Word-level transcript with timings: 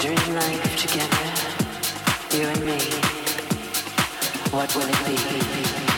dream 0.00 0.34
life 0.34 0.76
together, 0.76 2.36
you 2.36 2.46
and 2.46 2.64
me, 2.64 2.78
what 4.52 4.72
will 4.76 4.88
it 4.88 5.92
be? 5.92 5.97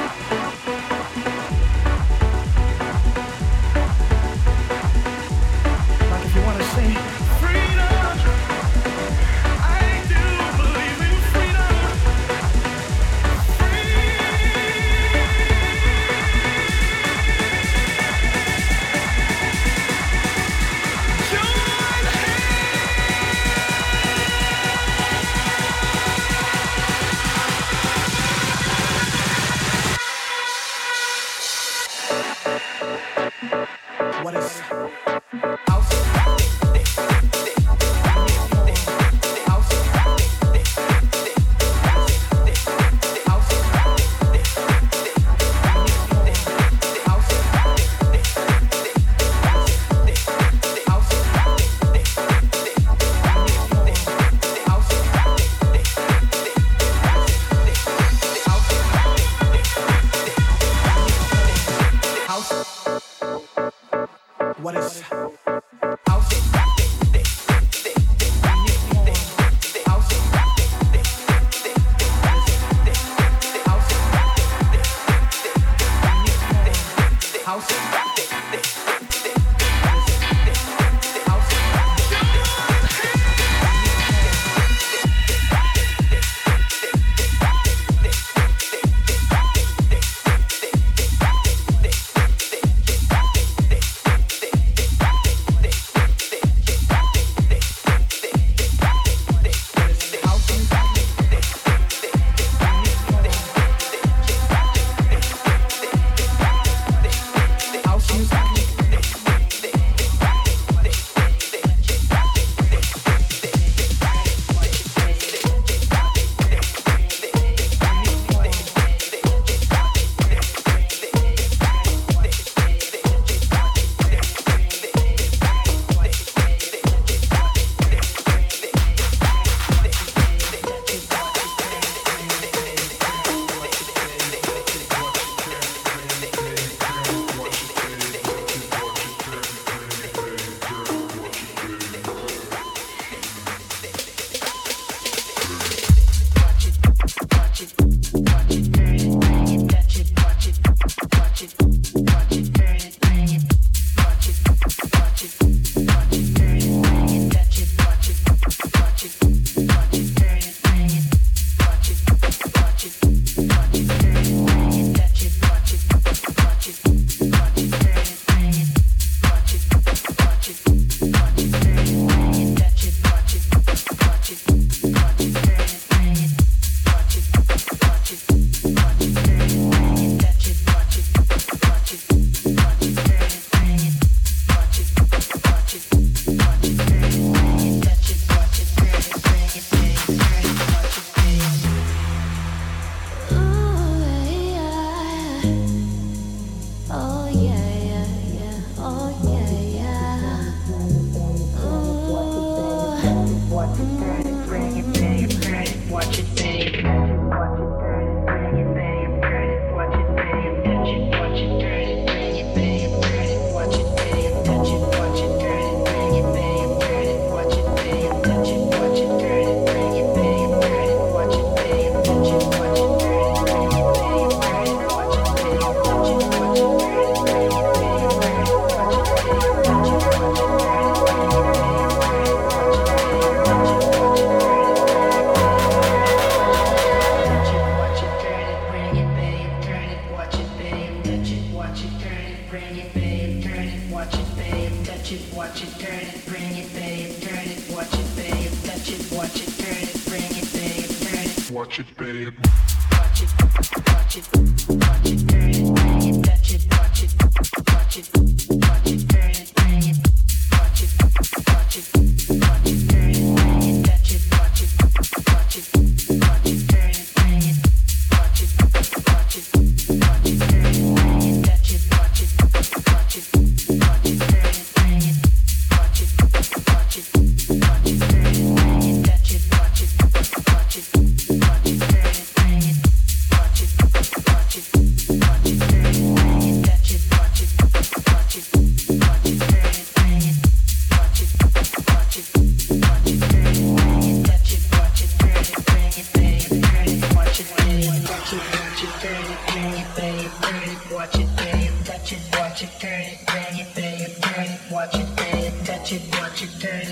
Watch 298.71 298.83
it, 298.83 298.89
turn 299.01 299.25
it, 299.25 299.37
bang 299.47 299.73
it, 299.73 299.87
bang 299.97 300.19
it, 300.19 300.31
turn 300.41 300.69
it. 300.69 300.91
Watch 300.93 301.15
it, 301.19 301.27
bang 301.35 301.61
it, 301.61 301.85
touch 301.85 302.13
it. 302.13 302.19
Watch 302.39 302.63
it, 302.63 302.69
turn 302.79 303.01
it, 303.01 303.27
bang 303.27 303.59
it, 303.59 303.75
bang 303.75 303.99
it, 303.99 304.21
turn 304.23 304.45
it. 304.45 304.61
Watch 304.71 304.95
it, 304.95 305.15
bang 305.17 305.43
it, 305.43 305.65
touch 305.65 305.91
it. 305.91 306.01
Watch 306.15 306.41
it, 306.41 306.61
turn 306.61 306.81
it. 306.81 306.90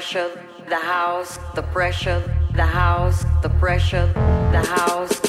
pressure, 0.00 0.30
the 0.70 0.76
house, 0.76 1.38
the 1.54 1.62
pressure, 1.62 2.22
the 2.54 2.64
house, 2.64 3.22
the 3.42 3.50
pressure, 3.50 4.06
the 4.50 4.64
house. 4.66 5.19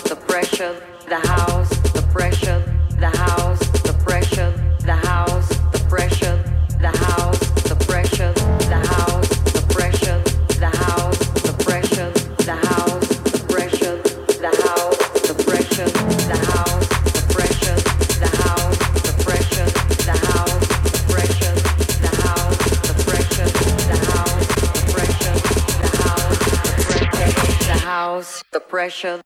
pressure. 28.71 29.21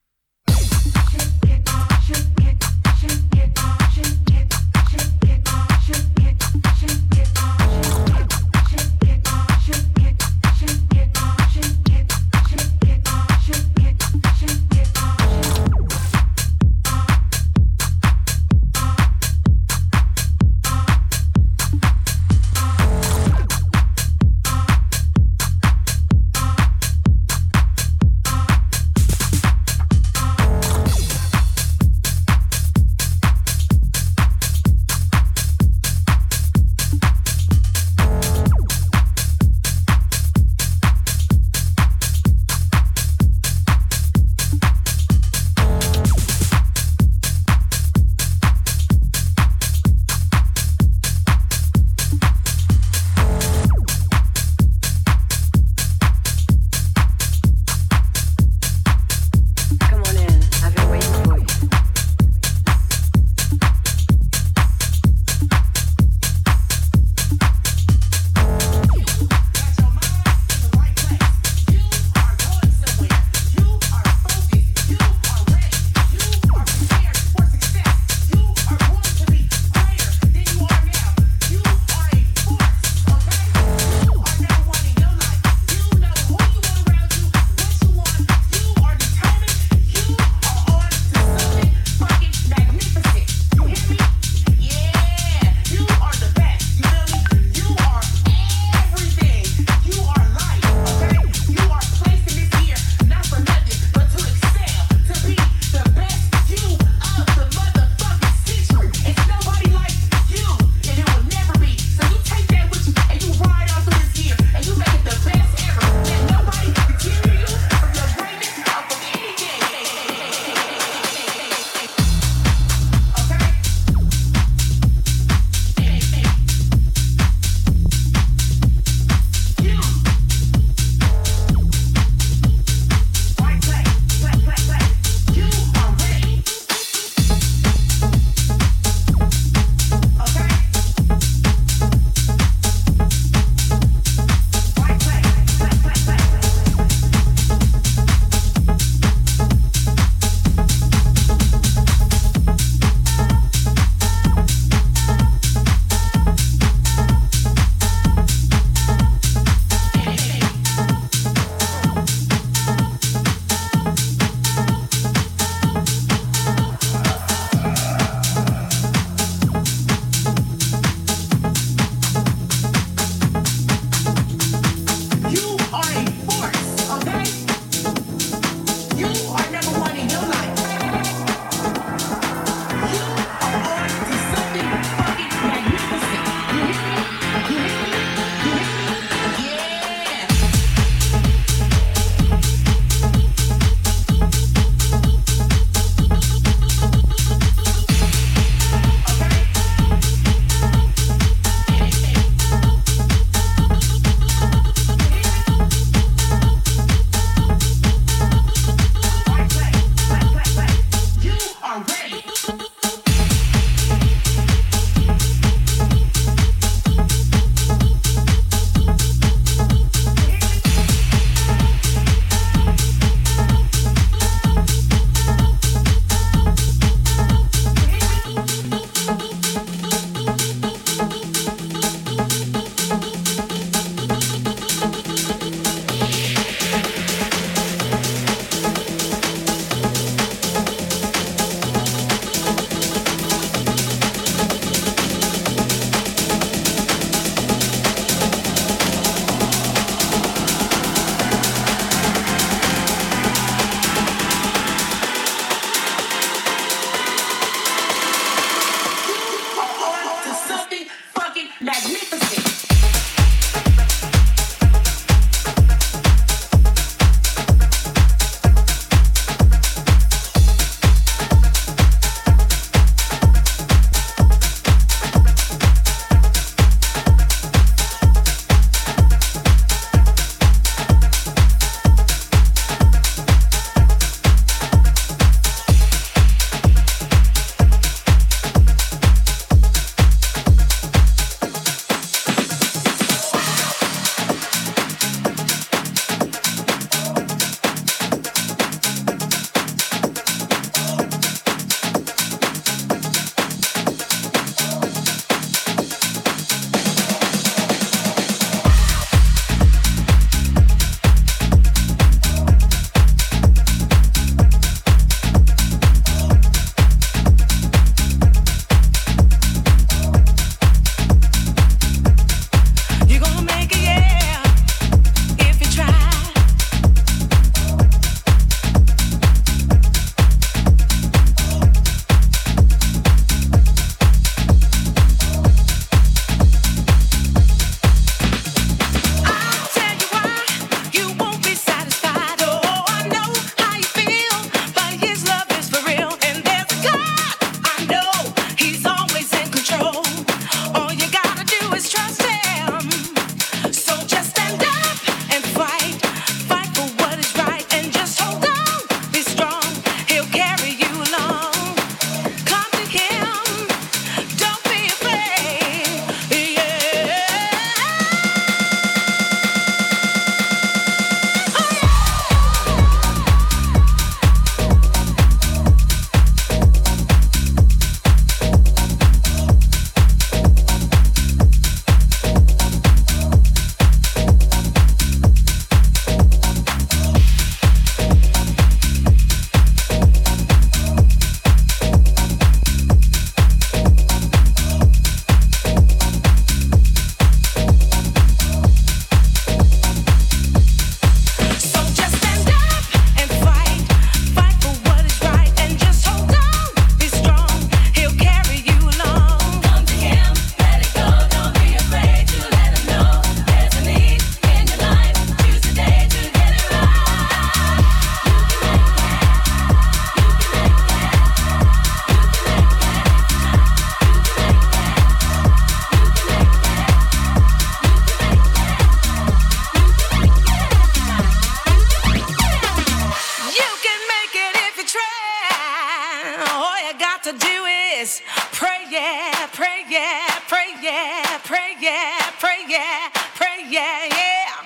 yeah, 442.76 443.10
pray, 443.40 443.60
yeah, 443.70 444.06
yeah. 444.20 444.66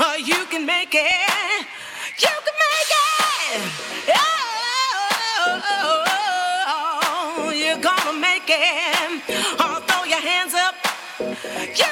Oh, 0.00 0.16
you 0.16 0.46
can 0.50 0.64
make 0.66 0.94
it. 0.94 1.66
You 2.24 2.34
can 2.46 2.56
make 2.66 2.92
it. 3.04 3.60
Oh, 6.66 7.52
you're 7.54 7.82
gonna 7.88 8.18
make 8.18 8.48
it. 8.48 9.22
Oh, 9.60 9.76
throw 9.86 10.04
your 10.04 10.20
hands 10.30 10.54
up. 10.54 10.74
You 11.80 11.90